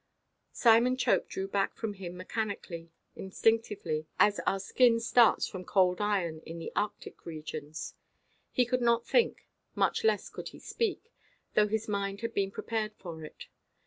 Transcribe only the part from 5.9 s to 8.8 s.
iron in the arctic regions. He